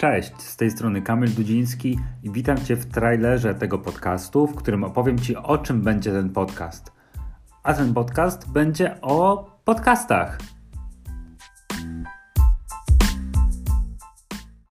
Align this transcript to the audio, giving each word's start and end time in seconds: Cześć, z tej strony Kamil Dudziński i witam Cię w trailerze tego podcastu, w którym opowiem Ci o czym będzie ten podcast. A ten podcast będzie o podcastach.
Cześć, 0.00 0.42
z 0.42 0.56
tej 0.56 0.70
strony 0.70 1.02
Kamil 1.02 1.34
Dudziński 1.34 1.98
i 2.22 2.30
witam 2.30 2.64
Cię 2.64 2.76
w 2.76 2.86
trailerze 2.86 3.54
tego 3.54 3.78
podcastu, 3.78 4.46
w 4.46 4.54
którym 4.54 4.84
opowiem 4.84 5.18
Ci 5.18 5.36
o 5.36 5.58
czym 5.58 5.82
będzie 5.82 6.12
ten 6.12 6.30
podcast. 6.30 6.92
A 7.62 7.74
ten 7.74 7.94
podcast 7.94 8.52
będzie 8.52 9.00
o 9.00 9.50
podcastach. 9.64 10.38